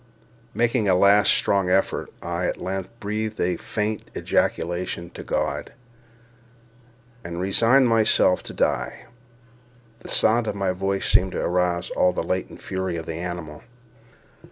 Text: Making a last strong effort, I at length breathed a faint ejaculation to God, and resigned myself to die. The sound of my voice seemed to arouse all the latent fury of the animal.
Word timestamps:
Making 0.55 0.89
a 0.89 0.95
last 0.95 1.29
strong 1.31 1.69
effort, 1.69 2.11
I 2.23 2.47
at 2.47 2.57
length 2.59 2.89
breathed 2.99 3.39
a 3.39 3.55
faint 3.57 4.09
ejaculation 4.17 5.11
to 5.11 5.21
God, 5.23 5.73
and 7.23 7.39
resigned 7.39 7.87
myself 7.87 8.41
to 8.45 8.51
die. 8.55 9.05
The 9.99 10.09
sound 10.09 10.47
of 10.47 10.55
my 10.55 10.71
voice 10.71 11.05
seemed 11.07 11.33
to 11.33 11.41
arouse 11.43 11.91
all 11.91 12.13
the 12.13 12.23
latent 12.23 12.63
fury 12.63 12.97
of 12.97 13.05
the 13.05 13.13
animal. 13.17 13.61